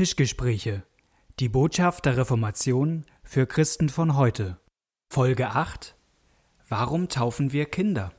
[0.00, 0.82] Tischgespräche.
[1.40, 4.58] Die Botschaft der Reformation für Christen von heute.
[5.12, 5.94] Folge 8.
[6.70, 8.10] Warum taufen wir Kinder?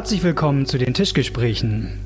[0.00, 1.98] Herzlich willkommen zu den Tischgesprächen.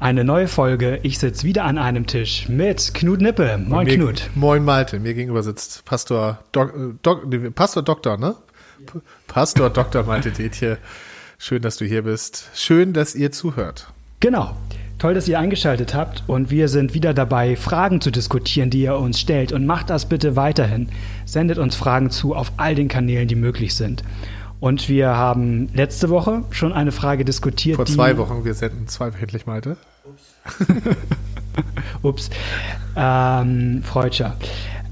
[0.00, 0.98] Eine neue Folge.
[1.04, 3.56] Ich sitze wieder an einem Tisch mit Knut Nippe.
[3.64, 4.30] Moin mir, Knut.
[4.34, 4.98] Moin Malte.
[4.98, 6.74] Mir gegenüber sitzt Pastor Dok,
[7.04, 8.34] Dok, Pastor Doktor, ne?
[9.28, 10.02] Pastor Dr.
[10.02, 10.78] Malte Detje.
[11.38, 12.50] Schön, dass du hier bist.
[12.52, 13.92] Schön, dass ihr zuhört.
[14.18, 14.56] Genau.
[14.98, 18.96] Toll, dass ihr eingeschaltet habt und wir sind wieder dabei, Fragen zu diskutieren, die ihr
[18.96, 19.52] uns stellt.
[19.52, 20.88] Und macht das bitte weiterhin.
[21.26, 24.02] Sendet uns Fragen zu auf all den Kanälen, die möglich sind.
[24.60, 27.76] Und wir haben letzte Woche schon eine Frage diskutiert.
[27.76, 29.76] Vor zwei Wochen, wir senden zweiwöchentlich, Malte.
[32.02, 32.30] Ups.
[32.96, 34.36] Ähm, Freudscher.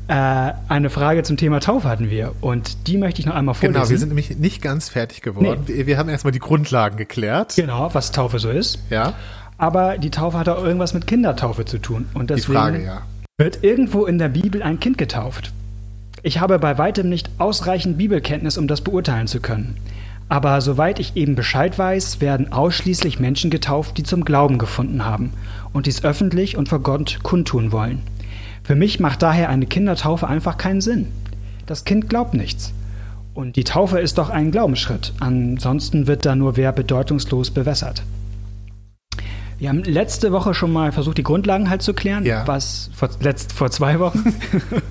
[0.06, 3.72] Äh, eine Frage zum Thema Taufe hatten wir und die möchte ich noch einmal vorlesen.
[3.72, 5.64] Genau, wir sind nämlich nicht ganz fertig geworden.
[5.66, 5.76] Nee.
[5.76, 7.54] Wir, wir, haben erstmal die Grundlagen geklärt.
[7.56, 8.80] Genau, was Taufe so ist.
[8.90, 9.14] Ja.
[9.56, 12.06] Aber die Taufe hat auch irgendwas mit Kindertaufe zu tun.
[12.12, 13.02] Und deswegen die Frage, ja.
[13.38, 15.52] Wird irgendwo in der Bibel ein Kind getauft?
[16.27, 19.77] Ich habe bei weitem nicht ausreichend Bibelkenntnis, um das beurteilen zu können.
[20.30, 25.34] Aber soweit ich eben Bescheid weiß, werden ausschließlich Menschen getauft, die zum Glauben gefunden haben
[25.75, 28.00] und dies öffentlich und vor Gott kundtun wollen.
[28.62, 31.08] Für mich macht daher eine Kindertaufe einfach keinen Sinn.
[31.67, 32.72] Das Kind glaubt nichts.
[33.34, 35.12] Und die Taufe ist doch ein Glaubensschritt.
[35.20, 38.02] Ansonsten wird da nur wer bedeutungslos bewässert.
[39.58, 42.47] Wir haben letzte Woche schon mal versucht, die Grundlagen halt zu klären, ja.
[42.47, 44.34] was vor, letzt, vor zwei Wochen,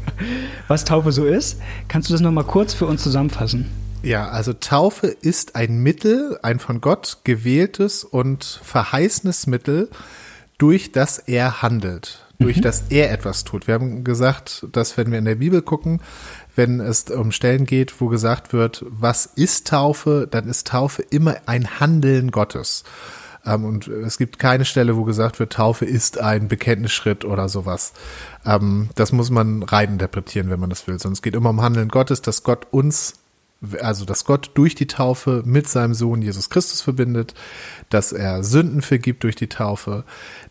[0.68, 1.60] was Taufe so ist.
[1.88, 3.70] Kannst du das nochmal kurz für uns zusammenfassen?
[4.04, 9.90] Ja, also Taufe ist ein Mittel, ein von Gott gewähltes und verheißenes Mittel,
[10.58, 12.62] durch das er handelt, durch mhm.
[12.62, 13.68] das er etwas tut.
[13.68, 16.02] Wir haben gesagt, dass wenn wir in der Bibel gucken,
[16.56, 21.38] wenn es um Stellen geht, wo gesagt wird, was ist Taufe, dann ist Taufe immer
[21.46, 22.84] ein Handeln Gottes.
[23.46, 27.94] Ähm, und es gibt keine Stelle, wo gesagt wird, Taufe ist ein Bekenntnisschritt oder sowas.
[28.46, 31.00] Ähm, das muss man rein interpretieren, wenn man das will.
[31.00, 33.16] Sondern es geht immer um Handeln Gottes, dass Gott uns
[33.82, 37.34] also dass Gott durch die Taufe mit seinem Sohn Jesus Christus verbindet,
[37.90, 40.04] dass er Sünden vergibt durch die Taufe,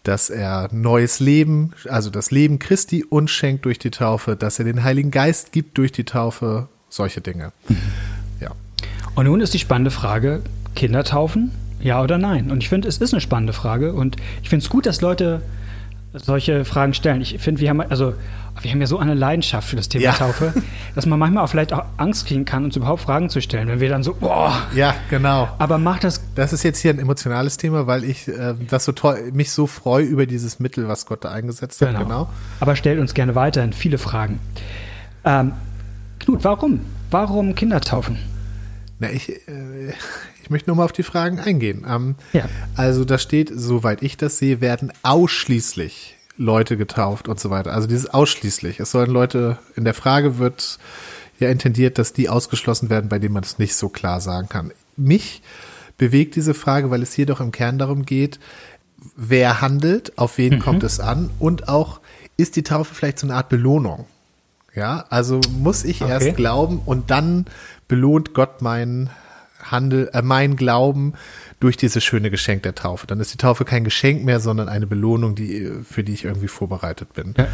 [0.02, 4.64] dass er neues Leben, also das Leben Christi uns schenkt durch die Taufe, dass er
[4.64, 7.52] den Heiligen Geist gibt durch die Taufe, solche Dinge.
[8.40, 8.52] Ja.
[9.14, 10.42] Und nun ist die spannende Frage,
[10.74, 11.52] Kinder taufen?
[11.82, 12.50] Ja oder nein?
[12.50, 15.42] Und ich finde, es ist eine spannende Frage und ich finde es gut, dass Leute
[16.12, 17.20] solche Fragen stellen.
[17.20, 18.14] Ich finde, wir haben also
[18.60, 20.12] wir haben ja so eine Leidenschaft für das Thema ja.
[20.12, 20.52] Taufe,
[20.94, 23.80] dass man manchmal auch vielleicht auch Angst kriegen kann, uns überhaupt Fragen zu stellen, wenn
[23.80, 24.54] wir dann so, boah.
[24.74, 25.48] Ja, genau.
[25.58, 26.22] Aber macht das.
[26.34, 29.66] Das ist jetzt hier ein emotionales Thema, weil ich äh, das so toll, mich so
[29.66, 31.88] freue über dieses Mittel, was Gott da eingesetzt hat.
[31.88, 32.04] Genau.
[32.04, 32.28] genau.
[32.60, 34.38] Aber stellt uns gerne weiterhin viele Fragen.
[35.24, 35.52] Ähm,
[36.18, 36.80] Knut, warum?
[37.10, 38.18] Warum Kinder taufen?
[38.98, 39.92] Na, ich, äh,
[40.52, 41.84] möchte nochmal auf die Fragen eingehen.
[41.88, 42.48] Ähm, ja.
[42.76, 47.72] Also da steht, soweit ich das sehe, werden ausschließlich Leute getauft und so weiter.
[47.72, 48.80] Also dieses ausschließlich.
[48.80, 50.78] Es sollen Leute, in der Frage wird
[51.38, 54.72] ja intendiert, dass die ausgeschlossen werden, bei denen man es nicht so klar sagen kann.
[54.96, 55.42] Mich
[55.98, 58.38] bewegt diese Frage, weil es hier doch im Kern darum geht,
[59.16, 60.58] wer handelt, auf wen mhm.
[60.60, 62.00] kommt es an und auch,
[62.36, 64.06] ist die Taufe vielleicht so eine Art Belohnung?
[64.74, 66.10] Ja, also muss ich okay.
[66.10, 67.46] erst glauben und dann
[67.88, 69.10] belohnt Gott meinen
[69.62, 71.14] Handel, äh, mein Glauben
[71.60, 73.06] durch dieses schöne Geschenk der Taufe.
[73.06, 76.48] Dann ist die Taufe kein Geschenk mehr, sondern eine Belohnung, die, für die ich irgendwie
[76.48, 77.34] vorbereitet bin.
[77.36, 77.46] Ja.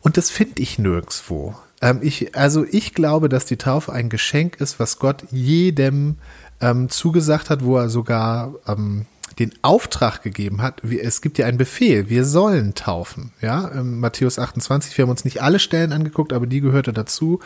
[0.00, 1.54] Und das finde ich nirgendwo.
[1.80, 6.16] Ähm, ich, also ich glaube, dass die Taufe ein Geschenk ist, was Gott jedem
[6.60, 9.06] ähm, zugesagt hat, wo er sogar ähm,
[9.38, 10.82] den Auftrag gegeben hat.
[10.84, 13.32] Es gibt ja einen Befehl, wir sollen taufen.
[13.40, 17.40] Ja, Matthäus 28, wir haben uns nicht alle Stellen angeguckt, aber die gehörte dazu.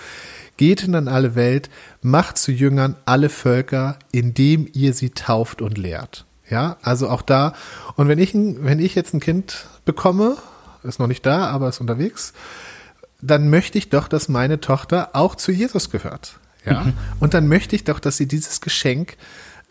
[0.56, 1.68] Geht in alle Welt,
[2.02, 6.26] macht zu Jüngern alle Völker, indem ihr sie tauft und lehrt.
[6.48, 7.54] Ja, also auch da.
[7.96, 10.36] Und wenn ich, wenn ich jetzt ein Kind bekomme,
[10.82, 12.34] ist noch nicht da, aber ist unterwegs,
[13.20, 16.38] dann möchte ich doch, dass meine Tochter auch zu Jesus gehört.
[16.64, 16.94] Ja, mhm.
[17.20, 19.16] und dann möchte ich doch, dass sie dieses Geschenk,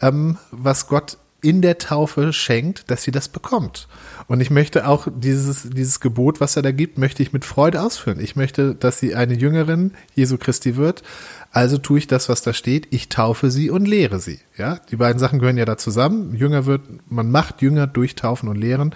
[0.02, 3.88] ähm, was Gott in der Taufe schenkt, dass sie das bekommt.
[4.28, 7.82] Und ich möchte auch dieses, dieses Gebot, was er da gibt, möchte ich mit Freude
[7.82, 8.20] ausführen.
[8.20, 11.04] Ich möchte, dass sie eine Jüngerin Jesu Christi wird.
[11.52, 12.88] Also tue ich das, was da steht.
[12.92, 14.40] Ich taufe sie und lehre sie.
[14.58, 16.34] Ja, die beiden Sachen gehören ja da zusammen.
[16.34, 16.82] Jünger wird,
[17.12, 18.96] man macht Jünger durch Taufen und Lehren.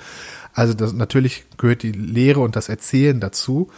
[0.54, 3.70] Also das, natürlich gehört die Lehre und das Erzählen dazu.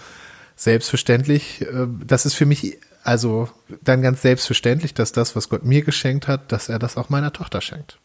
[0.55, 3.49] selbstverständlich, äh, das ist für mich also
[3.81, 7.33] dann ganz selbstverständlich, dass das, was Gott mir geschenkt hat, dass er das auch meiner
[7.33, 7.97] Tochter schenkt.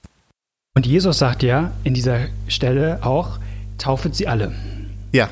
[0.77, 3.39] Und Jesus sagt ja in dieser Stelle auch,
[3.79, 4.51] taufet sie alle.
[5.13, 5.29] Ja.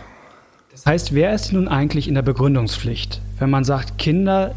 [0.70, 4.54] Das heißt, wer ist nun eigentlich in der Begründungspflicht, wenn man sagt, Kinder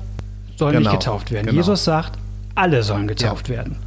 [0.58, 1.48] sollen Genau, nicht getauft werden?
[1.48, 1.58] genau.
[1.58, 2.20] Jesus sagt,
[2.54, 3.78] alle sollen getauft werden.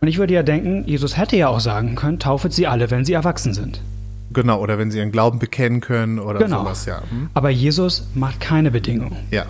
[0.00, 3.04] Und ich würde ja denken, Jesus hätte ja auch sagen können, taufet sie alle, wenn
[3.04, 3.80] sie erwachsen sind.
[4.32, 6.60] Genau, oder wenn sie ihren Glauben bekennen können oder Genau.
[6.60, 7.02] sowas, ja.
[7.10, 7.30] Hm?
[7.34, 9.16] Aber Jesus macht keine Bedingung.
[9.32, 9.46] Ja,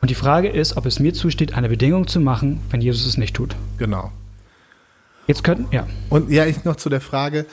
[0.00, 3.16] Und die Frage ist, ob es mir zusteht, eine Bedingung zu machen, wenn Jesus es
[3.18, 3.54] nicht tut.
[3.78, 4.10] genau.
[5.26, 5.86] Jetzt könnten, ja.
[6.08, 7.46] Und ja, ich noch zu der Frage,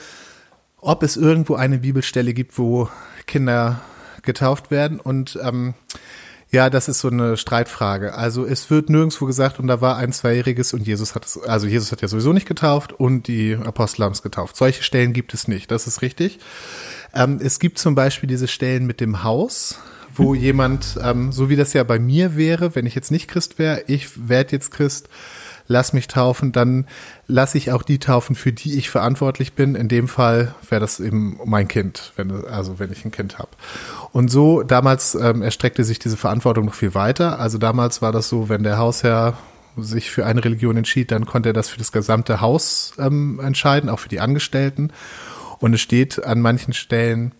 [0.80, 2.88] ob es irgendwo eine Bibelstelle gibt, wo
[3.26, 3.80] Kinder
[4.22, 5.00] getauft werden.
[5.00, 5.74] Und ähm,
[6.50, 8.14] ja, das ist so eine Streitfrage.
[8.14, 11.68] Also es wird nirgendwo gesagt, und da war ein Zweijähriges und Jesus hat es, also
[11.68, 14.56] Jesus hat ja sowieso nicht getauft und die Apostel haben es getauft.
[14.56, 16.40] Solche Stellen gibt es nicht, das ist richtig.
[17.14, 19.78] Ähm, es gibt zum Beispiel diese Stellen mit dem Haus,
[20.12, 23.60] wo jemand, ähm, so wie das ja bei mir wäre, wenn ich jetzt nicht Christ
[23.60, 25.08] wäre, ich werde jetzt Christ,
[25.70, 26.86] lass mich taufen, dann
[27.28, 29.76] lasse ich auch die taufen, für die ich verantwortlich bin.
[29.76, 33.50] In dem Fall wäre das eben mein Kind, wenn, also wenn ich ein Kind habe.
[34.10, 37.38] Und so, damals ähm, erstreckte sich diese Verantwortung noch viel weiter.
[37.38, 39.38] Also damals war das so, wenn der Hausherr
[39.76, 43.88] sich für eine Religion entschied, dann konnte er das für das gesamte Haus ähm, entscheiden,
[43.88, 44.92] auch für die Angestellten.
[45.60, 47.30] Und es steht an manchen Stellen,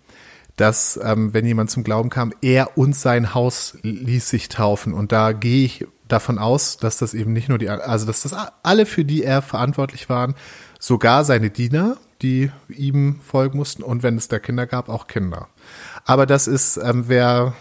[0.54, 4.94] dass ähm, wenn jemand zum Glauben kam, er und sein Haus ließ sich taufen.
[4.94, 8.34] Und da gehe ich davon aus, dass das eben nicht nur die, also dass das
[8.62, 10.34] alle, für die er verantwortlich waren,
[10.78, 15.48] sogar seine Diener, die ihm folgen mussten und wenn es da Kinder gab, auch Kinder.
[16.04, 17.54] Aber das ist, ähm, wer,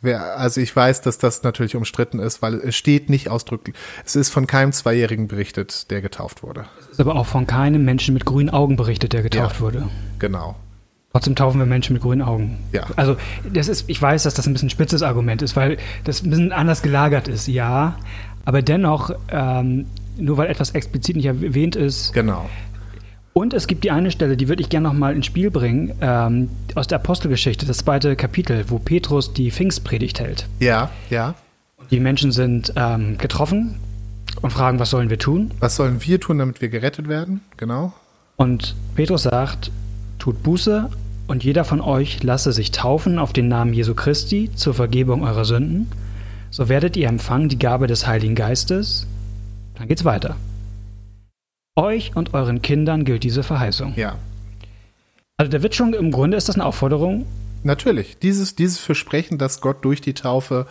[0.00, 4.16] wer, also ich weiß, dass das natürlich umstritten ist, weil es steht nicht ausdrücklich, es
[4.16, 6.64] ist von keinem Zweijährigen berichtet, der getauft wurde.
[6.80, 9.60] Es ist aber auch von keinem Menschen mit grünen Augen berichtet, der getauft Ja.
[9.60, 9.88] wurde.
[10.18, 10.56] Genau.
[11.16, 12.58] Trotzdem taufen wir Menschen mit grünen Augen.
[12.72, 12.82] Ja.
[12.94, 13.16] Also
[13.50, 16.28] das ist, ich weiß, dass das ein bisschen ein spitzes Argument ist, weil das ein
[16.28, 17.96] bisschen anders gelagert ist, ja.
[18.44, 19.86] Aber dennoch, ähm,
[20.18, 22.12] nur weil etwas explizit nicht erwähnt ist.
[22.12, 22.50] Genau.
[23.32, 25.94] Und es gibt die eine Stelle, die würde ich gerne noch mal ins Spiel bringen,
[26.02, 30.46] ähm, aus der Apostelgeschichte, das zweite Kapitel, wo Petrus die Pfingstpredigt hält.
[30.60, 31.34] Ja, ja.
[31.90, 33.76] Die Menschen sind ähm, getroffen
[34.42, 35.50] und fragen, was sollen wir tun?
[35.60, 37.40] Was sollen wir tun, damit wir gerettet werden?
[37.56, 37.94] Genau.
[38.36, 39.70] Und Petrus sagt,
[40.18, 40.90] tut Buße
[41.26, 45.44] und jeder von euch lasse sich taufen auf den Namen Jesu Christi zur Vergebung eurer
[45.44, 45.88] Sünden.
[46.50, 49.06] So werdet ihr empfangen die Gabe des Heiligen Geistes.
[49.74, 50.36] Dann geht's weiter.
[51.76, 53.94] Euch und euren Kindern gilt diese Verheißung.
[53.96, 54.16] Ja.
[55.36, 57.26] Also da wird schon, im Grunde ist das eine Aufforderung.
[57.62, 58.18] Natürlich.
[58.18, 60.66] Dieses, dieses Versprechen, dass Gott durch die Taufe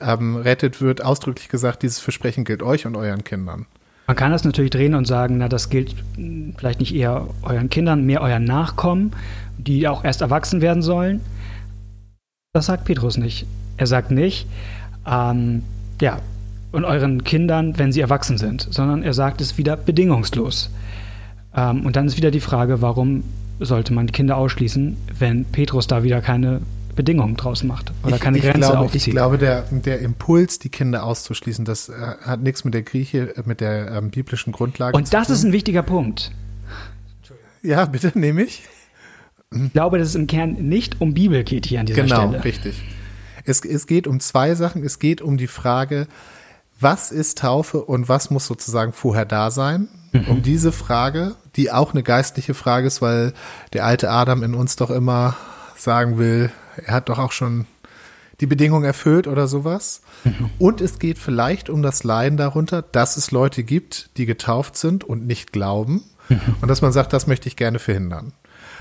[0.00, 3.66] ähm, rettet wird, ausdrücklich gesagt, dieses Versprechen gilt euch und euren Kindern.
[4.06, 7.68] Man kann das natürlich drehen und sagen, na, das gilt mh, vielleicht nicht eher euren
[7.68, 9.12] Kindern, mehr euren Nachkommen,
[9.58, 11.20] die auch erst erwachsen werden sollen.
[12.52, 13.46] Das sagt Petrus nicht.
[13.76, 14.46] Er sagt nicht,
[15.06, 15.62] ähm,
[16.00, 16.18] ja,
[16.72, 20.70] und euren Kindern, wenn sie erwachsen sind, sondern er sagt es wieder bedingungslos.
[21.54, 23.24] Ähm, und dann ist wieder die Frage, warum
[23.60, 26.60] sollte man die Kinder ausschließen, wenn Petrus da wieder keine
[26.94, 29.06] Bedingungen draus macht oder ich, keine ich Grenze glaube, aufzieht.
[29.06, 33.36] Ich glaube, der, der Impuls, die Kinder auszuschließen, das äh, hat nichts mit der Grieche,
[33.36, 35.36] äh, mit der ähm, biblischen Grundlage und zu das tun.
[35.36, 36.32] ist ein wichtiger Punkt.
[37.62, 38.64] ja, bitte, nehme ich.
[39.54, 42.44] Ich glaube, dass es im Kern nicht um Bibel geht hier an dieser Genau, Stelle.
[42.44, 42.82] richtig.
[43.44, 44.84] Es, es geht um zwei Sachen.
[44.84, 46.06] Es geht um die Frage,
[46.80, 49.88] was ist Taufe und was muss sozusagen vorher da sein?
[50.28, 53.34] Um diese Frage, die auch eine geistliche Frage ist, weil
[53.74, 55.36] der alte Adam in uns doch immer
[55.76, 56.50] sagen will,
[56.82, 57.66] er hat doch auch schon
[58.40, 60.00] die Bedingung erfüllt oder sowas.
[60.58, 65.04] Und es geht vielleicht um das Leiden darunter, dass es Leute gibt, die getauft sind
[65.04, 66.04] und nicht glauben.
[66.60, 68.32] Und dass man sagt, das möchte ich gerne verhindern.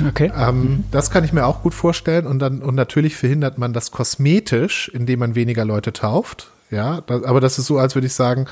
[0.06, 0.32] Okay.
[0.38, 2.27] Ähm, Das kann ich mir auch gut vorstellen.
[2.27, 6.51] Und dann, und natürlich verhindert man das kosmetisch, indem man weniger Leute tauft.
[6.70, 8.46] Ja, das, aber das ist so, als würde ich sagen,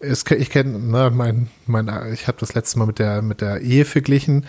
[0.00, 3.60] es, ich kenne, ne, mein, mein, ich habe das letzte Mal mit der, mit der
[3.60, 4.44] Ehe verglichen.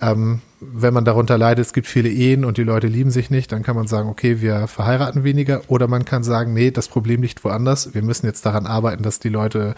[0.00, 3.52] Ähm, wenn man darunter leidet, es gibt viele Ehen und die Leute lieben sich nicht,
[3.52, 5.62] dann kann man sagen, okay, wir verheiraten weniger.
[5.68, 7.94] Oder man kann sagen, nee, das Problem liegt woanders.
[7.94, 9.74] Wir müssen jetzt daran arbeiten, dass die Leute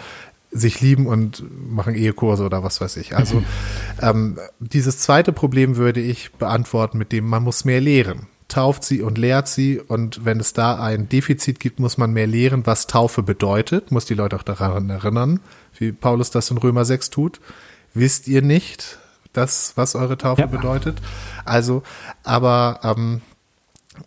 [0.51, 3.17] sich lieben und machen Ehekurse oder was weiß ich.
[3.17, 3.43] Also
[4.03, 8.27] ähm, dieses zweite Problem würde ich beantworten mit dem, man muss mehr lehren.
[8.49, 12.27] Tauft sie und lehrt sie und wenn es da ein Defizit gibt, muss man mehr
[12.27, 15.41] lehren, was Taufe bedeutet, muss die Leute auch daran erinnern,
[15.79, 17.41] wie Paulus das in Römer 6 tut.
[17.93, 18.99] Wisst ihr nicht,
[19.35, 20.47] das, was eure Taufe Ja.
[20.47, 20.97] bedeutet?
[21.45, 21.83] Also,
[22.25, 23.21] aber ähm,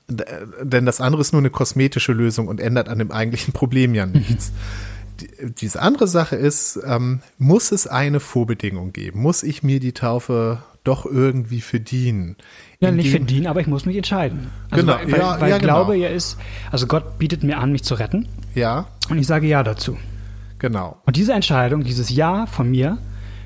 [0.07, 4.05] denn das andere ist nur eine kosmetische Lösung und ändert an dem eigentlichen Problem ja
[4.07, 4.51] nichts.
[5.21, 9.21] Die, diese andere Sache ist, ähm, muss es eine Vorbedingung geben?
[9.21, 12.35] Muss ich mir die Taufe doch irgendwie verdienen.
[12.79, 14.49] Ja, nicht verdienen, aber ich muss mich entscheiden.
[14.71, 16.05] Also Genau, weil, weil, ja, weil ja, ich glaube, genau.
[16.05, 16.37] er ist,
[16.71, 19.97] also Gott bietet mir an, mich zu retten Ja, und ich sage Ja dazu.
[20.57, 20.97] genau.
[21.05, 22.97] Und diese Entscheidung, dieses Ja von mir,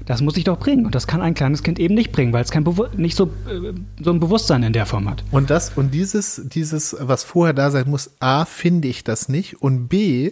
[0.05, 0.85] das muss ich doch bringen.
[0.85, 3.25] Und das kann ein kleines Kind eben nicht bringen, weil es kein Bewu nicht so,
[3.25, 5.23] äh, so ein Bewusstsein in der Form hat.
[5.31, 9.61] Und das und dieses dieses was vorher da sein muss, a finde ich das nicht
[9.61, 10.31] und b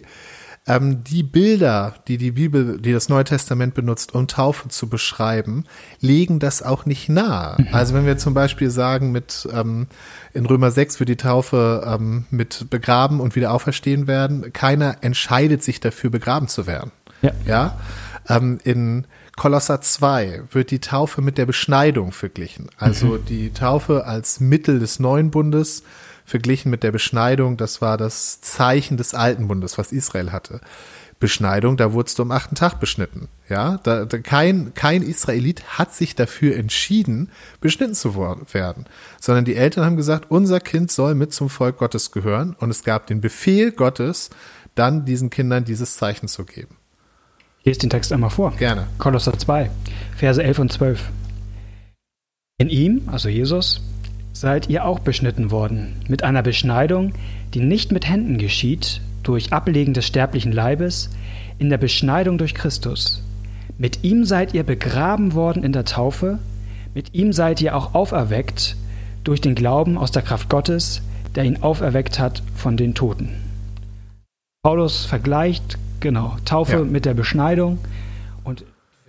[0.66, 5.64] ähm, die Bilder, die die Bibel, die das Neue Testament benutzt, um Taufe zu beschreiben,
[6.00, 7.56] legen das auch nicht nahe.
[7.72, 9.88] Also wenn wir zum Beispiel sagen, mit ähm,
[10.32, 15.62] in Römer 6 wird die Taufe ähm, mit begraben und wieder auferstehen werden, keiner entscheidet
[15.62, 16.92] sich dafür, begraben zu werden.
[17.20, 17.32] Ja.
[17.46, 17.78] Ja.
[18.28, 19.06] Ähm, in
[19.36, 22.70] Kolosser 2 wird die Taufe mit der Beschneidung verglichen.
[22.78, 25.82] Also die Taufe als Mittel des neuen Bundes
[26.24, 30.60] verglichen mit der Beschneidung, das war das Zeichen des alten Bundes, was Israel hatte.
[31.20, 33.28] Beschneidung, da wurdest du am achten Tag beschnitten.
[33.48, 38.86] Ja, da, da kein, kein Israelit hat sich dafür entschieden, beschnitten zu werden,
[39.20, 42.84] sondern die Eltern haben gesagt, unser Kind soll mit zum Volk Gottes gehören und es
[42.84, 44.30] gab den Befehl Gottes,
[44.74, 46.76] dann diesen Kindern dieses Zeichen zu geben.
[47.60, 48.50] Ich lese den Text einmal vor.
[48.56, 48.88] Gerne.
[48.98, 49.70] Kolosser 2,
[50.16, 51.10] Verse 11 und 12.
[52.58, 53.80] In ihm, also Jesus,
[54.34, 57.12] seid ihr auch beschnitten worden, mit einer Beschneidung,
[57.54, 61.08] die nicht mit Händen geschieht, durch Ablegen des sterblichen Leibes,
[61.58, 63.22] in der Beschneidung durch Christus.
[63.78, 66.40] Mit ihm seid ihr begraben worden in der Taufe,
[66.94, 68.76] mit ihm seid ihr auch auferweckt
[69.22, 71.00] durch den Glauben aus der Kraft Gottes,
[71.34, 73.30] der ihn auferweckt hat von den Toten.
[74.62, 76.84] Paulus vergleicht, genau, Taufe Ja.
[76.84, 77.78] mit der Beschneidung
[78.42, 78.64] und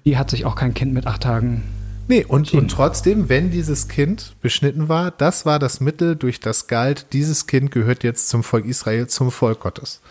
[0.05, 1.63] die hat sich auch kein Kind mit acht Tagen.
[2.08, 6.68] Nee, und, und trotzdem, wenn dieses Kind beschnitten war, das war das Mittel, durch das
[6.68, 10.02] galt, dieses Kind gehört jetzt zum Volk Israel, zum Volk Gottes.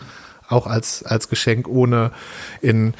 [0.47, 2.11] Auch als, als Geschenk ohne
[2.61, 2.93] in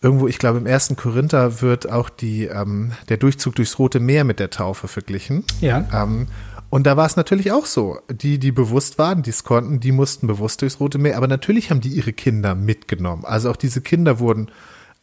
[0.00, 4.24] irgendwo, ich glaube, im ersten Korinther wird auch die, ähm, der Durchzug durchs Rote Meer
[4.24, 5.44] mit der Taufe verglichen.
[5.60, 5.86] Ja.
[5.92, 6.28] Ähm,
[6.70, 7.98] und da war es natürlich auch so.
[8.10, 11.16] Die, die bewusst waren, die es konnten, die mussten bewusst durchs Rote Meer.
[11.16, 13.24] Aber natürlich haben die ihre Kinder mitgenommen.
[13.24, 14.50] Also auch diese Kinder wurden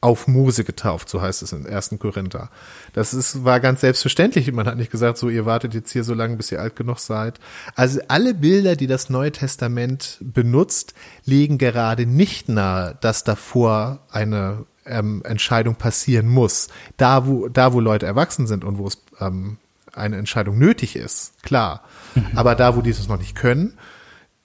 [0.05, 1.95] auf Mose getauft, so heißt es in 1.
[1.99, 2.49] Korinther.
[2.93, 4.51] Das ist, war ganz selbstverständlich.
[4.51, 6.99] Man hat nicht gesagt, so, ihr wartet jetzt hier so lange, bis ihr alt genug
[6.99, 7.39] seid.
[7.75, 10.93] Also alle Bilder, die das Neue Testament benutzt,
[11.25, 16.67] legen gerade nicht nahe, dass davor eine ähm, Entscheidung passieren muss.
[16.97, 19.57] Da, wo, da, wo Leute erwachsen sind und wo es ähm,
[19.93, 21.83] eine Entscheidung nötig ist, klar.
[22.35, 23.77] Aber da, wo die es noch nicht können,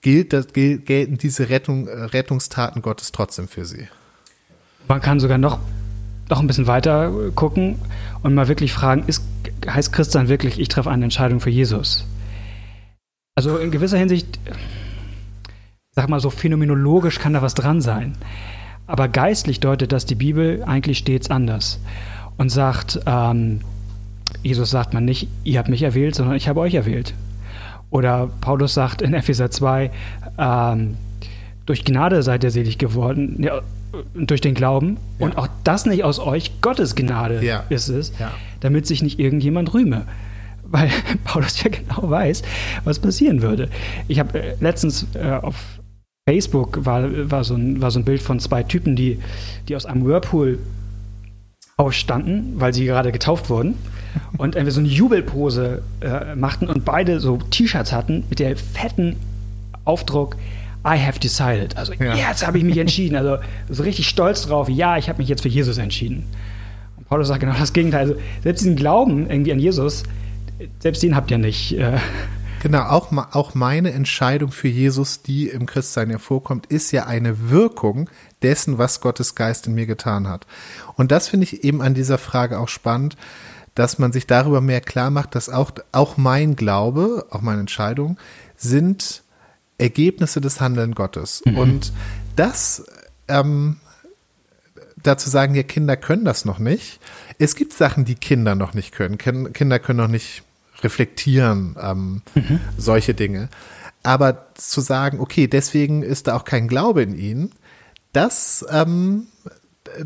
[0.01, 3.87] gilt, das, gel- gelten diese Rettung, äh, Rettungstaten Gottes trotzdem für sie.
[4.91, 5.59] Man kann sogar noch,
[6.29, 7.77] noch ein bisschen weiter gucken
[8.23, 9.23] und mal wirklich fragen, ist,
[9.65, 12.05] heißt Christian wirklich, ich treffe eine Entscheidung für Jesus?
[13.33, 14.37] Also in gewisser Hinsicht,
[15.91, 18.17] sag mal so phänomenologisch kann da was dran sein.
[18.85, 21.79] Aber geistlich deutet das die Bibel eigentlich stets anders
[22.35, 23.61] und sagt, ähm,
[24.43, 27.13] Jesus sagt man nicht, ihr habt mich erwählt, sondern ich habe euch erwählt.
[27.91, 29.89] Oder Paulus sagt in Epheser 2,
[30.37, 30.97] ähm,
[31.65, 33.61] durch Gnade seid ihr selig geworden, ja,
[34.13, 34.97] durch den Glauben.
[35.19, 35.25] Ja.
[35.25, 37.63] Und auch das nicht aus euch, Gottes Gnade Ja.
[37.69, 38.31] ist es, Ja.
[38.59, 40.05] damit sich nicht irgendjemand rühme.
[40.63, 40.89] Weil
[41.25, 42.43] Paulus ja genau weiß,
[42.85, 43.69] was passieren würde.
[44.07, 45.55] Ich habe äh, letztens äh, auf
[46.29, 49.19] Facebook war, war, so ein, war so ein Bild von zwei Typen, die,
[49.67, 50.59] die aus einem Whirlpool
[51.77, 53.75] aufstanden, weil sie gerade getauft wurden
[54.37, 59.15] und irgendwie so eine Jubelpose äh, machten und beide so T-Shirts hatten mit der fetten
[59.83, 60.35] Aufdruck
[60.85, 61.77] I have decided.
[61.77, 62.15] Also Ja.
[62.15, 63.15] jetzt habe ich mich entschieden.
[63.15, 63.37] Also
[63.69, 64.67] so richtig stolz drauf.
[64.69, 66.25] Ja, ich habe mich jetzt für Jesus entschieden.
[66.97, 68.01] Und Paulus sagt genau das Gegenteil.
[68.01, 70.03] Also selbst diesen Glauben irgendwie an Jesus,
[70.79, 71.73] selbst den habt ihr nicht.
[71.77, 71.97] Äh,
[72.63, 78.07] Genau, auch, auch meine Entscheidung für Jesus, die im Christsein hervorkommt, ist ja eine Wirkung
[78.43, 80.45] dessen, was Gottes Geist in mir getan hat.
[80.93, 83.17] Und das finde ich eben an dieser Frage auch spannend,
[83.73, 88.19] dass man sich darüber mehr klar macht, dass auch, auch mein Glaube, auch meine Entscheidung,
[88.57, 89.23] sind
[89.81, 91.41] Ergebnisse des Handeln Gottes.
[91.55, 91.91] Und
[92.35, 92.85] das,
[93.27, 93.77] ähm,
[95.03, 96.99] dazu sagen, ja, Kinder können das noch nicht.
[97.39, 99.17] Es gibt Sachen, die Kinder noch nicht können.
[99.17, 100.43] Kin- Kinder können noch nicht
[100.83, 102.21] reflektieren, ähm,
[102.77, 103.49] solche Dinge.
[104.03, 107.51] Aber zu sagen, okay, deswegen ist da auch kein Glaube in ihnen,
[108.13, 109.27] das, ähm,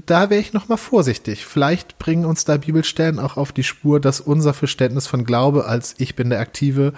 [0.06, 1.46] da wäre ich noch mal vorsichtig.
[1.46, 5.96] Vielleicht bringen uns da Bibelstellen auch auf die Spur, dass unser Verständnis von Glaube als
[5.98, 6.94] ich bin der Aktive,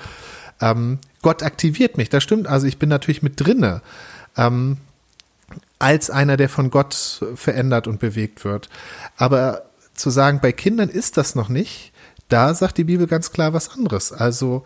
[0.61, 2.07] ähm, Gott aktiviert mich.
[2.07, 2.47] Das stimmt.
[2.47, 3.81] Also ich bin natürlich mit drinne.
[4.37, 4.77] Ähm,
[5.77, 8.69] als einer, der von Gott verändert und bewegt wird.
[9.17, 11.91] Aber zu sagen, bei Kindern ist das noch nicht,
[12.29, 14.13] da sagt die Bibel ganz klar was anderes.
[14.13, 14.63] Also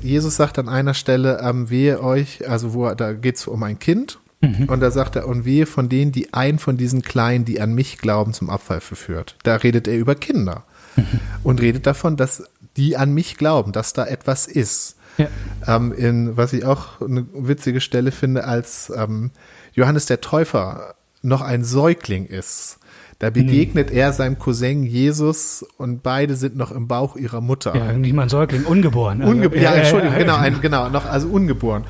[0.00, 3.80] Jesus sagt an einer Stelle, ähm, wehe euch, also wo da geht es um ein
[3.80, 7.60] Kind, und da sagt er, und wehe von denen, die ein von diesen Kleinen, die
[7.60, 9.34] an mich glauben, zum Abfall verführt.
[9.42, 10.62] Da redet er über Kinder.
[11.42, 12.44] und redet davon, dass
[12.78, 14.96] die an mich glauben, dass da etwas ist.
[15.18, 15.26] Ja.
[15.66, 19.32] Ähm, in, was ich auch eine witzige Stelle finde, als ähm,
[19.72, 22.78] Johannes der Täufer noch ein Säugling ist.
[23.20, 23.96] Da begegnet mhm.
[23.96, 27.74] er seinem Cousin Jesus und beide sind noch im Bauch ihrer Mutter.
[27.74, 29.22] Ja, nicht mal ein Säugling, ungeboren.
[29.22, 31.82] Also, Ungeb ja, Entschuldigung, genau, ein, genau, noch, also ungeboren.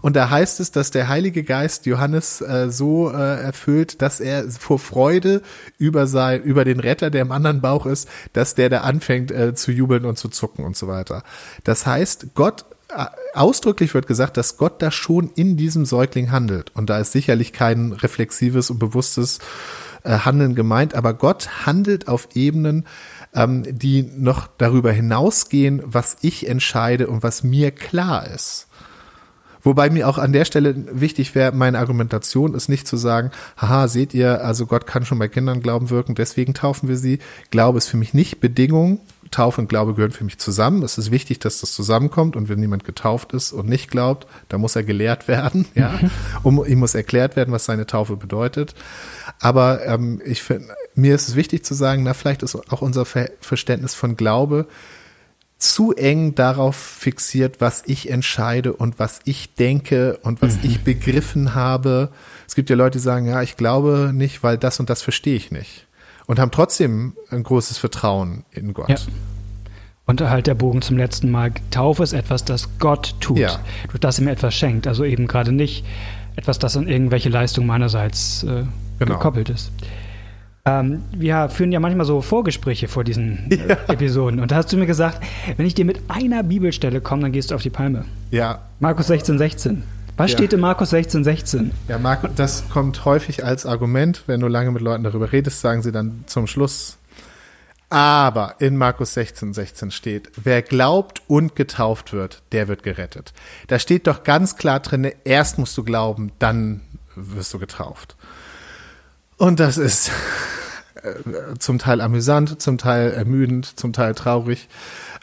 [0.00, 4.48] Und da heißt es, dass der Heilige Geist Johannes äh, so äh, erfüllt, dass er
[4.48, 5.42] vor Freude
[5.76, 9.56] über sein, über den Retter, der im anderen Bauch ist, dass der da anfängt äh,
[9.56, 11.24] zu jubeln und zu zucken und so weiter.
[11.64, 12.75] Das heißt, Gott äh,
[13.34, 16.70] ausdrücklich wird gesagt, dass Gott da schon in diesem Säugling handelt.
[16.74, 19.40] Und da ist sicherlich kein reflexives und bewusstes
[20.04, 22.86] äh, Handeln gemeint, aber Gott handelt auf Ebenen,
[23.34, 28.68] ähm, die noch darüber hinausgehen, was ich entscheide und was mir klar ist.
[29.62, 33.88] Wobei mir auch an der Stelle wichtig wäre, meine Argumentation ist nicht zu sagen, haha,
[33.88, 37.18] seht ihr, also Gott kann schon bei Kindern Glauben wirken, deswegen taufen wir sie.
[37.50, 39.00] Glaube ist für mich nicht Bedingung.
[39.30, 40.82] Taufe und Glaube gehören für mich zusammen.
[40.82, 44.60] Es ist wichtig, dass das zusammenkommt und wenn jemand getauft ist und nicht glaubt, dann
[44.60, 45.98] muss er gelehrt werden, ja.
[46.42, 48.74] Um, ihm muss erklärt werden, was seine Taufe bedeutet.
[49.40, 53.04] Aber ähm, ich finde, mir ist es wichtig zu sagen, na, vielleicht ist auch unser
[53.04, 54.66] Ver Verständnis von Glaube
[55.58, 60.64] zu eng darauf fixiert, was ich entscheide und was ich denke und was mhm.
[60.64, 62.10] ich begriffen habe.
[62.46, 65.36] Es gibt ja Leute, die sagen, ja, ich glaube nicht, weil das und das verstehe
[65.36, 65.85] ich nicht.
[66.26, 68.88] Und haben trotzdem ein großes Vertrauen in Gott.
[68.88, 68.96] Ja.
[70.06, 71.52] Und halt der Bogen zum letzten Mal.
[71.70, 73.38] Taufe ist etwas, das Gott tut.
[73.38, 73.58] Ja.
[73.88, 74.86] Durch das er mir etwas schenkt.
[74.86, 75.84] Also eben gerade nicht
[76.36, 78.64] etwas, das an irgendwelche Leistungen meinerseits äh,
[78.98, 79.14] genau.
[79.14, 79.72] gekoppelt ist.
[80.64, 83.76] Ähm, wir führen ja manchmal so Vorgespräche vor diesen äh, ja.
[83.88, 84.40] Episoden.
[84.40, 85.22] Und da hast du mir gesagt,
[85.56, 88.04] wenn ich dir mit einer Bibelstelle komme, dann gehst du auf die Palme.
[88.30, 88.60] Ja.
[88.80, 89.82] Markus 16, 16.
[90.16, 90.38] Was ja.
[90.38, 91.72] steht in Markus 16, 16?
[91.88, 94.22] Ja, Markus, das kommt häufig als Argument.
[94.26, 96.96] Wenn du lange mit Leuten darüber redest, sagen sie dann zum Schluss.
[97.90, 103.32] Aber in Markus 16, 16 steht, wer glaubt und getauft wird, der wird gerettet.
[103.68, 106.80] Da steht doch ganz klar drin, erst musst du glauben, dann
[107.14, 108.16] wirst du getauft.
[109.36, 110.10] Und das ist
[111.02, 114.68] äh, zum Teil amüsant, zum Teil ermüdend, zum Teil traurig.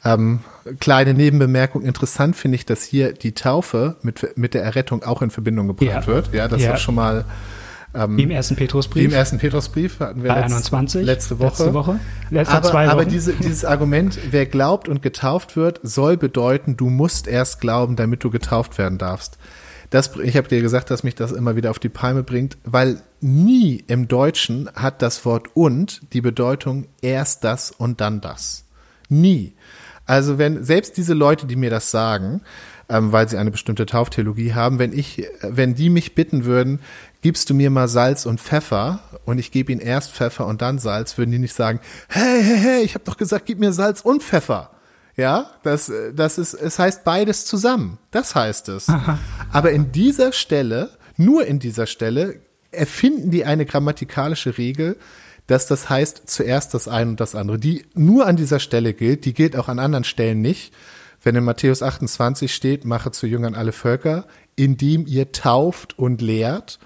[0.05, 0.39] Ähm,
[0.79, 5.29] kleine Nebenbemerkung, interessant finde ich, dass hier die Taufe mit, mit der Errettung auch in
[5.29, 6.07] Verbindung gebracht ja.
[6.07, 6.33] wird.
[6.33, 6.71] Ja, das ja.
[6.71, 7.25] war schon mal
[7.95, 9.05] ähm, Im ersten Petrusbrief.
[9.05, 11.47] Im ersten Petrusbrief hatten wir letzt, 21, letzte Woche.
[11.47, 11.99] Letzte Woche.
[12.31, 12.91] Letzte aber, zwei Wochen.
[12.91, 17.95] aber diese, dieses Argument, wer glaubt und getauft wird, soll bedeuten, du musst erst glauben,
[17.95, 19.37] damit du getauft werden darfst.
[19.91, 22.99] Das, ich habe dir gesagt, dass mich das immer wieder auf die Palme bringt, weil
[23.21, 28.65] nie im Deutschen hat das Wort und die Bedeutung erst das und dann das.
[29.07, 29.53] Nie.
[30.05, 32.41] Also wenn selbst diese Leute, die mir das sagen,
[32.89, 36.79] ähm, weil sie eine bestimmte Tauftheologie haben, wenn ich, wenn die mich bitten würden,
[37.21, 40.79] gibst du mir mal Salz und Pfeffer und ich gebe ihnen erst Pfeffer und dann
[40.79, 44.01] Salz, würden die nicht sagen, hey, hey, hey, ich habe doch gesagt, gib mir Salz
[44.01, 44.71] und Pfeffer.
[45.15, 47.99] Ja, das, das ist, es heißt beides zusammen.
[48.11, 48.89] Das heißt es.
[48.89, 49.19] Aha.
[49.51, 52.39] Aber in dieser Stelle, nur in dieser Stelle,
[52.71, 54.97] erfinden die eine grammatikalische Regel,
[55.47, 57.59] dass das heißt zuerst das eine und das andere.
[57.59, 60.73] Die nur an dieser Stelle gilt, die gilt auch an anderen Stellen nicht.
[61.21, 64.25] Wenn in Matthäus 28 steht, mache zu Jüngern alle Völker,
[64.55, 66.79] indem ihr tauft und lehrt,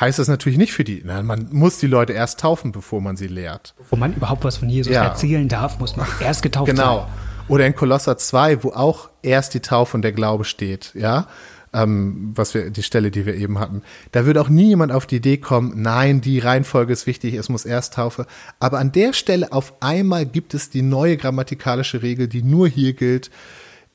[0.00, 1.02] heißt das natürlich nicht für die.
[1.04, 3.74] Na, man muss die Leute erst taufen, bevor man sie lehrt.
[3.76, 5.04] Bevor man überhaupt was von Jesus ja.
[5.04, 6.82] erzählen darf, muss man erst getauft genau.
[6.82, 7.06] sein.
[7.06, 7.54] Genau.
[7.54, 11.26] Oder in Kolosser 2, wo auch erst die Taufe und der Glaube steht, ja,
[11.74, 13.82] ähm, was wir, die Stelle, die wir eben hatten.
[14.12, 17.48] Da würde auch nie jemand auf die Idee kommen, nein, die Reihenfolge ist wichtig, es
[17.48, 18.26] muss erst Taufe.
[18.60, 22.94] Aber an der Stelle auf einmal gibt es die neue grammatikalische Regel, die nur hier
[22.94, 23.30] gilt.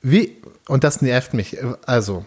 [0.01, 0.37] Wie,
[0.67, 1.57] und das nervt mich.
[1.85, 2.25] Also,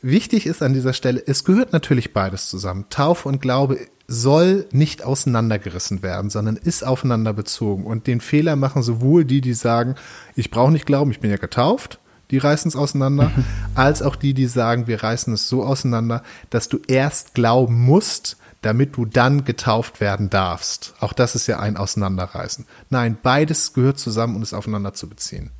[0.00, 2.86] wichtig ist an dieser Stelle, es gehört natürlich beides zusammen.
[2.88, 7.84] Taufe und Glaube soll nicht auseinandergerissen werden, sondern ist aufeinander bezogen.
[7.84, 9.94] Und den Fehler machen sowohl die, die sagen,
[10.36, 11.98] ich brauche nicht glauben, ich bin ja getauft,
[12.32, 13.30] die reißen es auseinander,
[13.76, 18.36] als auch die, die sagen, wir reißen es so auseinander, dass du erst glauben musst,
[18.62, 20.94] damit du dann getauft werden darfst.
[20.98, 22.66] Auch das ist ja ein Auseinanderreißen.
[22.90, 25.50] Nein, beides gehört zusammen und ist aufeinander zu beziehen.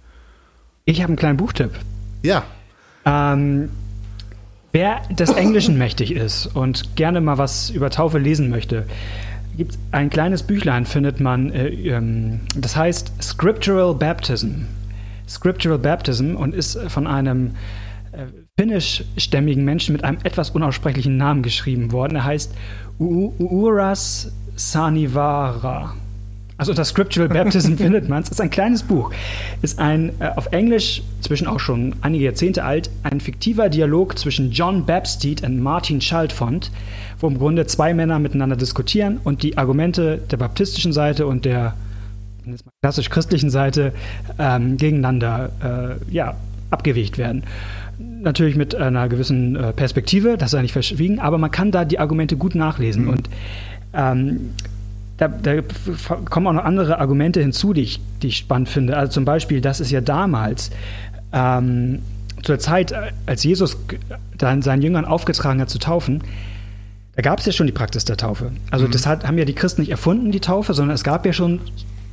[0.84, 1.78] Ich habe einen kleinen Buchtipp.
[2.22, 2.42] Ja.
[3.04, 3.70] Ähm,
[4.72, 8.86] Wer des Englischen mächtig ist und gerne mal was über Taufe lesen möchte,
[9.54, 14.62] gibt ein kleines Büchlein, findet man, äh, ähm, das heißt Scriptural Baptism.
[15.32, 17.52] Scriptural Baptism und ist von einem
[18.12, 18.26] äh,
[18.58, 22.16] finnischstämmigen Menschen mit einem etwas unaussprechlichen Namen geschrieben worden.
[22.16, 22.54] Er heißt
[22.98, 25.94] Uras Sanivara.
[26.58, 28.28] Also unter Scriptural Baptism findet man es.
[28.28, 29.10] ist ein kleines Buch.
[29.62, 34.52] Ist ein äh, auf Englisch, zwischen auch schon einige Jahrzehnte alt, ein fiktiver Dialog zwischen
[34.52, 36.70] John Bapstead und Martin Schaltfont,
[37.18, 41.74] wo im Grunde zwei Männer miteinander diskutieren und die Argumente der baptistischen Seite und der
[42.82, 43.92] klassisch christlichen Seite
[44.38, 46.36] ähm, gegeneinander äh, ja,
[46.70, 47.44] abgewegt werden.
[47.98, 51.98] Natürlich mit einer gewissen äh, Perspektive, das sei nicht verschwiegen, aber man kann da die
[51.98, 53.04] Argumente gut nachlesen.
[53.04, 53.10] Mhm.
[53.10, 53.30] Und
[53.94, 54.50] ähm,
[55.18, 55.60] da, da,
[56.28, 58.96] kommen auch noch andere Argumente hinzu, die ich, die ich spannend finde.
[58.96, 60.70] Also zum Beispiel, dass es ja damals
[61.32, 62.00] ähm,
[62.42, 62.92] zur Zeit,
[63.26, 63.76] als Jesus
[64.36, 66.22] dann seinen Jüngern aufgetragen hat zu taufen,
[67.14, 68.52] da gab es ja schon die Praxis der Taufe.
[68.70, 68.92] Also mhm.
[68.92, 71.60] das hat, haben ja die Christen nicht erfunden, die Taufe, sondern es gab ja schon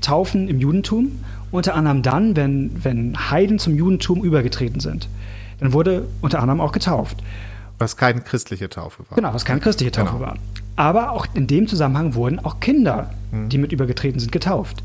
[0.02, 1.12] Taufen im Judentum,
[1.52, 5.10] unter anderem dann, wenn, wenn Heiden zum Judentum übergetreten sind.
[5.60, 7.18] Dann wurde unter anderem auch getauft.
[7.78, 9.16] Was keine christliche Taufe war.
[9.16, 10.28] Genau, was keine christliche Taufe genau.
[10.28, 10.36] war.
[10.76, 13.50] Aber auch in dem Zusammenhang wurden auch Kinder, mhm.
[13.50, 14.84] die mit übergetreten sind, getauft.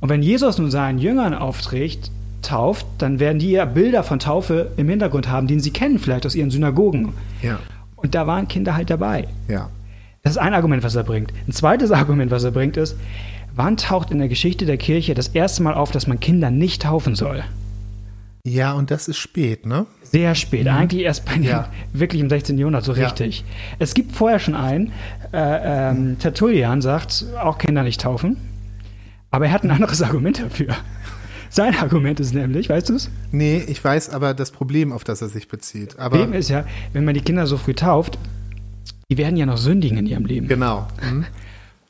[0.00, 2.10] Und wenn Jesus nun seinen Jüngern aufträgt,
[2.42, 6.26] tauft, dann werden die ja Bilder von Taufe im Hintergrund haben, den sie kennen, vielleicht
[6.26, 7.14] aus ihren Synagogen.
[7.40, 7.60] Ja.
[7.96, 9.28] Und da waren Kinder halt dabei.
[9.48, 9.70] Ja.
[10.22, 11.32] Das ist ein Argument, was er bringt.
[11.46, 12.96] Ein zweites Argument, was er bringt, ist,
[13.54, 16.82] wann taucht in der Geschichte der Kirche das erste Mal auf, dass man Kinder nicht
[16.82, 17.44] taufen soll?
[18.44, 19.86] Ja, und das ist spät, ne?
[20.02, 20.64] Sehr spät.
[20.64, 20.72] Mhm.
[20.72, 21.68] Eigentlich erst bei ja.
[21.92, 22.58] wirklich im 16.
[22.58, 23.40] Jahrhundert so richtig.
[23.40, 23.44] Ja.
[23.78, 24.92] Es gibt vorher schon einen,
[25.32, 28.36] äh, ähm, Tertullian sagt, auch Kinder nicht taufen.
[29.30, 30.74] Aber er hat ein anderes Argument dafür.
[31.50, 33.10] Sein Argument ist nämlich, weißt du es?
[33.30, 35.98] Nee, ich weiß aber das Problem, auf das er sich bezieht.
[35.98, 38.18] Aber Problem ist ja, wenn man die Kinder so früh tauft,
[39.10, 40.48] die werden ja noch sündigen in ihrem Leben.
[40.48, 40.88] Genau.
[41.02, 41.26] Mhm.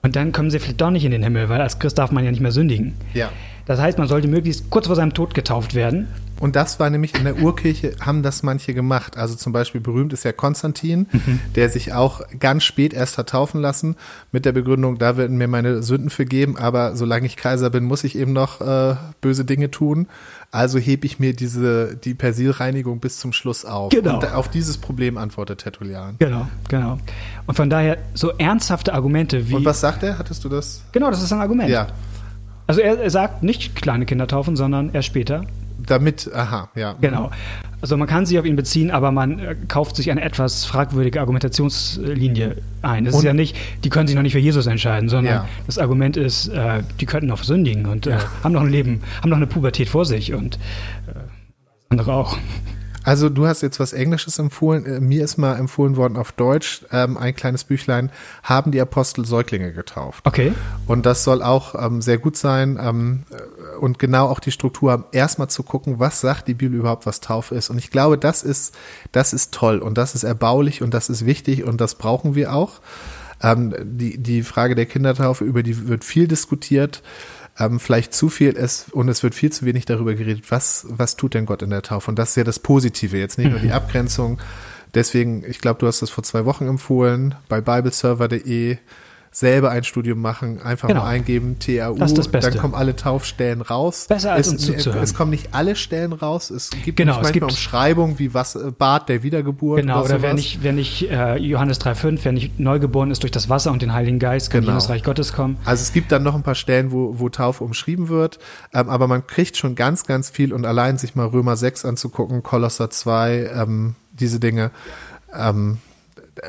[0.03, 2.25] Und dann kommen sie vielleicht doch nicht in den Himmel, weil als Christ darf man
[2.25, 2.95] ja nicht mehr sündigen.
[3.15, 3.31] Ja.
[3.67, 6.09] Das heißt, man sollte möglichst kurz vor seinem Tod getauft werden.
[6.41, 9.17] Und das war nämlich in der Urkirche, haben das manche gemacht.
[9.17, 11.39] Also zum Beispiel berühmt ist ja Konstantin, mhm.
[11.55, 13.95] der sich auch ganz spät erst hat taufen lassen,
[14.33, 18.03] mit der Begründung, da werden mir meine Sünden vergeben, aber solange ich Kaiser bin, muss
[18.03, 20.09] ich eben noch äh, böse Dinge tun.
[20.55, 23.91] Also hebe ich mir diese, die Persilreinigung bis zum Schluss auf.
[23.91, 24.17] Genau.
[24.17, 26.17] Und auf dieses Problem antwortet Tertullian.
[26.19, 26.99] Genau, genau.
[27.47, 29.55] Und von daher so ernsthafte Argumente wie.
[29.55, 30.19] Und was sagt er?
[30.19, 30.83] Hattest du das?
[30.93, 31.71] Genau, das ist ein Argument.
[31.71, 31.87] Ja.
[32.67, 35.47] Also er, er sagt nicht kleine Kinder taufen, sondern erst später.
[35.87, 36.95] Damit, aha, ja.
[37.01, 37.31] Genau.
[37.81, 41.21] Also man kann sich auf ihn beziehen, aber man äh, kauft sich eine etwas fragwürdige
[41.21, 43.05] Argumentationslinie ein.
[43.05, 45.49] Das ist ja nicht, die können sich noch nicht für Jesus entscheiden, sondern ja.
[45.67, 48.17] das Argument ist, äh, die könnten noch sündigen und äh, ja.
[48.19, 50.57] äh, haben noch ein Leben, haben noch eine Pubertät vor sich und
[51.09, 51.19] äh,
[51.91, 52.39] andere auch.
[53.05, 55.07] Also du hast jetzt was Englisches empfohlen.
[55.07, 58.11] Mir ist mal empfohlen worden auf Deutsch ähm, ein kleines Büchlein.
[58.43, 60.25] Haben die Apostel Säuglinge getauft?
[60.27, 60.53] Okay.
[60.87, 63.37] Und das soll auch ähm, sehr gut sein ähm, äh,
[63.83, 67.21] und genau auch die Struktur haben, erstmal zu gucken, was sagt die Bibel überhaupt, was
[67.21, 67.69] Taufe ist.
[67.69, 68.75] Und ich glaube, das ist
[69.11, 72.55] das ist toll und das ist erbaulich und das ist wichtig und das brauchen wir
[72.55, 72.81] auch.
[73.43, 77.03] Ähm, die die Frage der Kindertaufe über die wird viel diskutiert
[77.59, 81.17] ähm, vielleicht zu viel ist und es wird viel zu wenig darüber geredet, was, was
[81.17, 82.11] tut denn Gott in der Taufe?
[82.11, 83.73] Und das ist ja das Positive, jetzt nicht nur die mhm.
[83.73, 84.39] Abgrenzung.
[84.95, 88.79] Deswegen, ich glaube, du hast das vor zwei Wochen empfohlen, bei bibleserver.de
[89.35, 91.01] selber ein Studium machen, einfach genau.
[91.01, 94.05] mal eingeben, TAU, das das dann kommen alle Taufstellen raus.
[94.07, 95.03] Besser als es, uns zuzuhören.
[95.03, 98.55] Es kommen nicht alle Stellen raus, es gibt genau, manchmal es gibt Umschreibungen wie was
[98.57, 99.81] äh, Bad der Wiedergeburt.
[99.81, 103.49] Genau, oder, wer nicht, wer nicht äh, Johannes 3,5, wer nicht neugeboren ist durch das
[103.49, 104.73] Wasser und den Heiligen Geist, kann genau.
[104.73, 105.57] in das Reich Gottes kommen.
[105.65, 108.39] Also es gibt dann noch ein paar Stellen, wo, wo Taufe umschrieben wird,
[108.75, 112.43] ähm, aber man kriegt schon ganz, ganz viel und allein sich mal Römer 6 anzugucken,
[112.43, 114.73] Kolosser 2, ähm, diese Dinge,
[115.35, 115.79] ähm,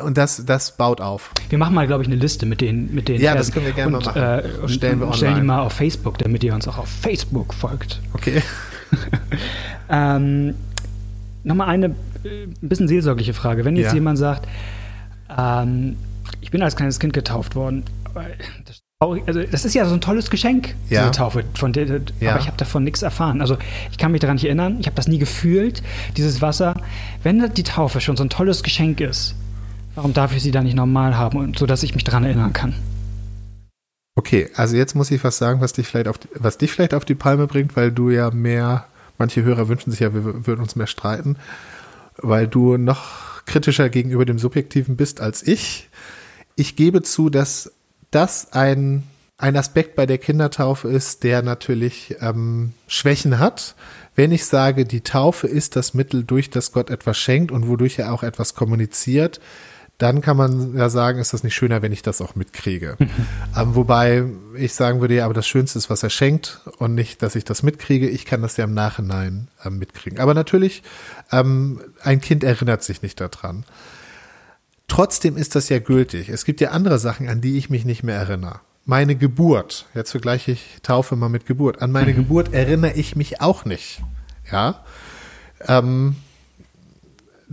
[0.04, 1.32] und das, das baut auf.
[1.50, 3.74] Wir machen mal, glaube ich, eine Liste mit den mit den Ja, das können wir
[3.74, 4.52] gerne und, mal machen.
[4.52, 5.17] Äh, und stellen wir online.
[5.17, 8.00] Stellen die mal auf Facebook, damit ihr uns auch auf Facebook folgt.
[8.13, 8.41] Okay.
[9.89, 10.56] ähm,
[11.43, 11.88] Nochmal eine
[12.24, 13.65] äh, ein bisschen seelsorgliche Frage.
[13.65, 13.96] Wenn jetzt ja.
[13.96, 14.48] jemand sagt,
[15.38, 15.98] ähm,
[16.39, 17.84] ich bin als kleines Kind getauft worden,
[18.65, 21.02] das, also das ist ja so ein tolles Geschenk, ja.
[21.02, 22.32] diese Taufe, von der, ja.
[22.32, 23.41] aber ich habe davon nichts erfahren.
[23.41, 23.58] Also
[23.91, 25.84] ich kann mich daran nicht erinnern, ich habe das nie gefühlt,
[26.15, 26.76] dieses Wasser.
[27.24, 29.36] Wenn die Taufe schon so ein tolles Geschenk ist,
[29.95, 32.73] Warum darf ich sie da nicht normal haben, sodass ich mich daran erinnern kann?
[34.15, 36.93] Okay, also jetzt muss ich was sagen, was dich vielleicht auf die, was dich vielleicht
[36.93, 38.86] auf die Palme bringt, weil du ja mehr,
[39.17, 41.38] manche Hörer wünschen sich ja, wir würden uns mehr streiten,
[42.17, 45.89] weil du noch kritischer gegenüber dem Subjektiven bist als ich.
[46.56, 47.71] Ich gebe zu, dass
[48.12, 49.03] das ein,
[49.38, 53.75] ein Aspekt bei der Kindertaufe ist, der natürlich ähm, Schwächen hat.
[54.15, 57.97] Wenn ich sage, die Taufe ist das Mittel, durch das Gott etwas schenkt und wodurch
[57.97, 59.41] er auch etwas kommuniziert,
[59.97, 62.97] dann kann man ja sagen, ist das nicht schöner, wenn ich das auch mitkriege.
[63.56, 64.23] Ähm, wobei
[64.56, 67.43] ich sagen würde, ja, aber das Schönste ist, was er schenkt und nicht, dass ich
[67.43, 68.10] das mitkriege.
[68.10, 70.19] Ich kann das ja im Nachhinein ähm, mitkriegen.
[70.19, 70.82] Aber natürlich,
[71.32, 73.63] ähm, ein Kind erinnert sich nicht daran.
[74.88, 76.29] Trotzdem ist das ja gültig.
[76.29, 78.60] Es gibt ja andere Sachen, an die ich mich nicht mehr erinnere.
[78.86, 81.84] Meine Geburt, jetzt vergleiche ich Taufe mal mit Geburt.
[81.84, 82.17] An meine mhm.
[82.17, 84.01] Geburt erinnere ich mich auch nicht.
[84.51, 84.84] Ja.
[85.67, 86.15] Ähm,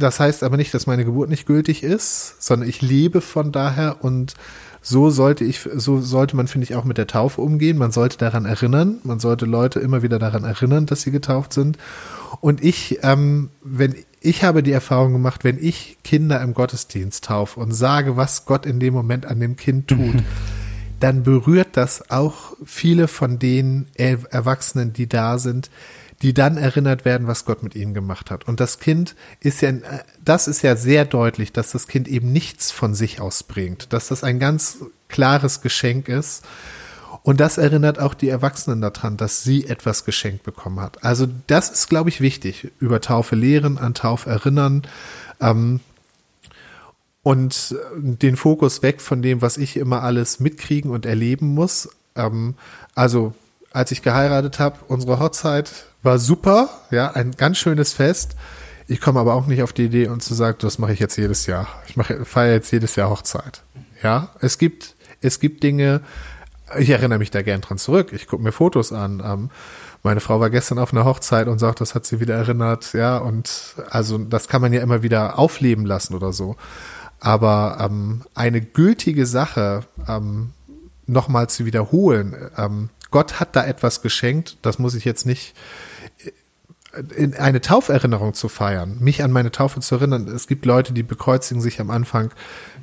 [0.00, 3.98] das heißt aber nicht, dass meine Geburt nicht gültig ist, sondern ich lebe von daher
[4.02, 4.34] und
[4.82, 7.76] so sollte ich, so sollte man, finde ich, auch mit der Taufe umgehen.
[7.76, 11.76] Man sollte daran erinnern, man sollte Leute immer wieder daran erinnern, dass sie getauft sind.
[12.40, 17.60] Und ich, ähm, wenn ich habe die Erfahrung gemacht, wenn ich Kinder im Gottesdienst taufe
[17.60, 20.24] und sage, was Gott in dem Moment an dem Kind tut, mhm.
[20.98, 25.70] dann berührt das auch viele von den Erwachsenen, die da sind,
[26.22, 28.46] die dann erinnert werden, was Gott mit ihnen gemacht hat.
[28.46, 29.72] Und das Kind ist ja,
[30.22, 34.22] das ist ja sehr deutlich, dass das Kind eben nichts von sich ausbringt, dass das
[34.22, 34.78] ein ganz
[35.08, 36.44] klares Geschenk ist.
[37.22, 41.04] Und das erinnert auch die Erwachsenen daran, dass sie etwas geschenkt bekommen hat.
[41.04, 42.70] Also das ist, glaube ich, wichtig.
[42.78, 44.82] Über Taufe lehren, an Taufe erinnern.
[45.40, 45.80] Ähm,
[47.22, 51.90] und den Fokus weg von dem, was ich immer alles mitkriegen und erleben muss.
[52.14, 52.54] Ähm,
[52.94, 53.34] also
[53.72, 58.36] als ich geheiratet habe, unsere Hochzeit war super, ja, ein ganz schönes Fest.
[58.86, 61.16] Ich komme aber auch nicht auf die Idee, und zu sagen, das mache ich jetzt
[61.16, 61.68] jedes Jahr.
[61.86, 63.62] Ich mache, feiere jetzt jedes Jahr Hochzeit.
[64.02, 66.00] Ja, es gibt, es gibt Dinge,
[66.78, 68.12] ich erinnere mich da gern dran zurück.
[68.12, 69.22] Ich gucke mir Fotos an.
[69.24, 69.50] Ähm,
[70.02, 72.92] meine Frau war gestern auf einer Hochzeit und sagt, das hat sie wieder erinnert.
[72.92, 76.56] Ja, und also das kann man ja immer wieder aufleben lassen oder so.
[77.18, 80.50] Aber ähm, eine gültige Sache ähm,
[81.06, 85.54] nochmal zu wiederholen, ähm, Gott hat da etwas geschenkt, das muss ich jetzt nicht
[87.38, 90.26] eine Tauferinnerung zu feiern, mich an meine Taufe zu erinnern.
[90.28, 92.32] Es gibt Leute, die bekreuzigen sich am Anfang,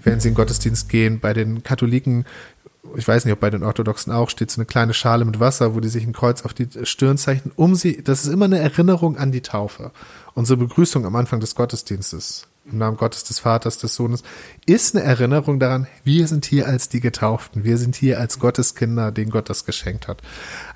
[0.04, 1.20] wenn sie in den Gottesdienst gehen.
[1.20, 2.26] Bei den Katholiken,
[2.96, 5.76] ich weiß nicht, ob bei den Orthodoxen auch, steht so eine kleine Schale mit Wasser,
[5.76, 8.60] wo die sich ein Kreuz auf die Stirn zeichnen, um sie, das ist immer eine
[8.60, 9.92] Erinnerung an die Taufe.
[10.34, 14.24] Unsere Begrüßung am Anfang des Gottesdienstes im Namen Gottes, des Vaters, des Sohnes,
[14.66, 19.12] ist eine Erinnerung daran, wir sind hier als die Getauften, wir sind hier als Gotteskinder,
[19.12, 20.22] denen Gott das geschenkt hat.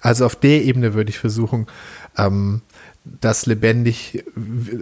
[0.02, 1.68] Also auf der Ebene würde ich versuchen,
[2.18, 2.62] ähm,
[3.04, 4.24] das lebendig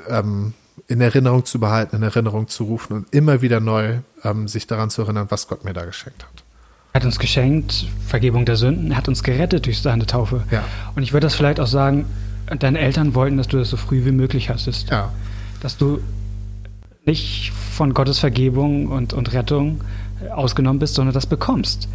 [0.07, 0.53] ähm,
[0.87, 4.89] in Erinnerung zu behalten, in Erinnerung zu rufen und immer wieder neu ähm, sich daran
[4.89, 6.43] zu erinnern, was Gott mir da geschenkt hat.
[6.91, 10.43] Er hat uns geschenkt, Vergebung der Sünden, er hat uns gerettet durch seine Taufe.
[10.51, 10.63] Ja.
[10.95, 12.05] Und ich würde das vielleicht auch sagen,
[12.57, 14.89] deine Eltern wollten, dass du das so früh wie möglich hast.
[14.89, 15.11] Ja.
[15.61, 15.99] Dass du
[17.05, 19.81] nicht von Gottes Vergebung und, und Rettung
[20.31, 21.87] ausgenommen bist, sondern das bekommst.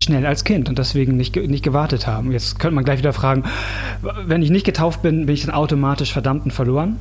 [0.00, 2.30] Schnell als Kind und deswegen nicht, nicht gewartet haben.
[2.30, 3.42] Jetzt könnte man gleich wieder fragen,
[4.00, 7.00] wenn ich nicht getauft bin, bin ich dann automatisch verdammt und verloren?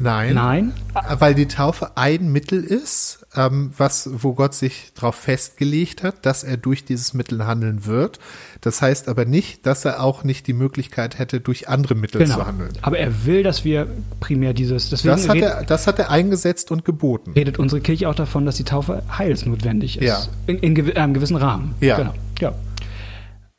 [0.00, 0.34] Nein.
[0.34, 0.72] Nein.
[1.18, 6.42] Weil die Taufe ein Mittel ist, ähm, was, wo Gott sich darauf festgelegt hat, dass
[6.42, 8.18] er durch dieses Mittel handeln wird.
[8.60, 12.36] Das heißt aber nicht, dass er auch nicht die Möglichkeit hätte, durch andere Mittel genau.
[12.36, 12.72] zu handeln.
[12.82, 13.86] Aber er will, dass wir
[14.18, 14.90] primär dieses.
[14.90, 17.32] Deswegen das, hat er, das hat er eingesetzt und geboten.
[17.32, 20.06] Redet unsere Kirche auch davon, dass die Taufe heilsnotwendig ist.
[20.06, 20.22] Ja.
[20.46, 21.74] In, in einem gewissen Rahmen.
[21.80, 21.96] Ja.
[21.96, 22.14] Genau.
[22.40, 22.54] Ja.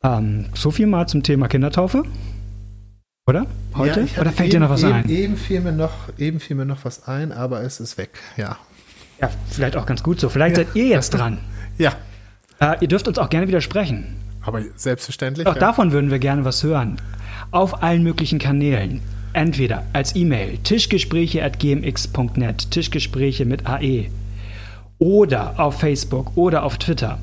[0.04, 2.02] Ähm, so viel mal zum Thema Kindertaufe.
[3.28, 3.46] Oder?
[3.76, 4.00] Heute?
[4.00, 5.08] Ja, Oder fällt eben, dir noch was eben, ein?
[5.08, 8.58] Eben fiel, mir noch, eben fiel mir noch was ein, aber es ist weg, ja.
[9.20, 10.28] Ja, vielleicht auch ganz gut so.
[10.28, 10.64] Vielleicht ja.
[10.64, 11.38] seid ihr jetzt dran.
[11.78, 11.92] Ja.
[12.58, 14.16] Äh, ihr dürft uns auch gerne widersprechen.
[14.44, 15.46] Aber selbstverständlich.
[15.46, 15.60] Auch ja.
[15.60, 16.96] davon würden wir gerne was hören.
[17.52, 19.00] Auf allen möglichen Kanälen.
[19.34, 24.06] Entweder als E-Mail tischgespräche.gmx.net, Tischgespräche mit AE.
[24.98, 27.20] Oder auf Facebook oder auf Twitter.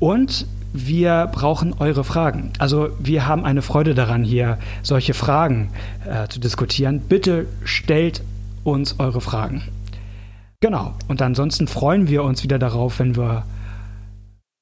[0.00, 2.52] Und wir brauchen eure Fragen.
[2.58, 5.70] Also wir haben eine Freude daran, hier solche Fragen
[6.06, 7.00] äh, zu diskutieren.
[7.00, 8.22] Bitte stellt
[8.64, 9.62] uns eure Fragen.
[10.60, 10.94] Genau.
[11.08, 13.44] Und ansonsten freuen wir uns wieder darauf, wenn wir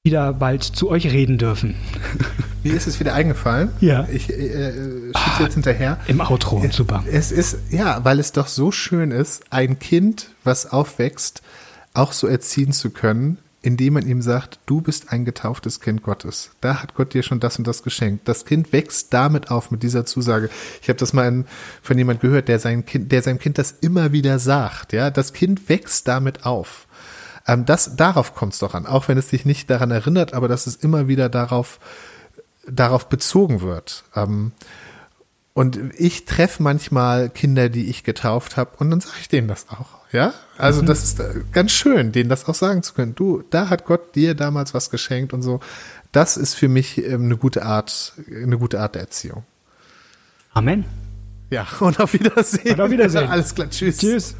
[0.03, 1.75] wieder bald zu euch reden dürfen.
[2.63, 3.69] Mir ist es wieder eingefallen.
[3.79, 4.07] Ja.
[4.11, 5.97] Ich äh, äh schiebe ah, jetzt hinterher.
[6.07, 7.03] Im Outro, super.
[7.11, 11.41] Es ist, ja, weil es doch so schön ist, ein Kind, was aufwächst,
[11.93, 16.51] auch so erziehen zu können, indem man ihm sagt, du bist ein getauftes Kind Gottes.
[16.61, 18.27] Da hat Gott dir schon das und das geschenkt.
[18.27, 20.49] Das Kind wächst damit auf mit dieser Zusage.
[20.81, 21.43] Ich habe das mal
[21.81, 24.93] von jemand gehört, der sein Kind, der seinem Kind das immer wieder sagt.
[24.93, 26.87] Ja, das Kind wächst damit auf.
[27.47, 30.47] Ähm, das, darauf kommt es doch an, auch wenn es sich nicht daran erinnert, aber
[30.47, 31.79] dass es immer wieder darauf,
[32.65, 34.05] darauf bezogen wird.
[34.15, 34.53] Ähm,
[35.59, 39.67] und ich treffe manchmal Kinder, die ich getauft habe, und dann sage ich denen das
[39.67, 39.87] auch.
[40.13, 40.85] Ja, also mhm.
[40.85, 43.13] das ist äh, ganz schön, denen das auch sagen zu können.
[43.13, 45.59] Du, da hat Gott dir damals was geschenkt und so.
[46.13, 49.43] Das ist für mich ähm, eine gute Art, eine gute Art der Erziehung.
[50.53, 50.85] Amen.
[51.49, 52.75] Ja, und auf Wiedersehen.
[52.75, 53.27] Und auf Wiedersehen.
[53.27, 53.97] Alles klar, tschüss.
[53.97, 54.35] Tschüss.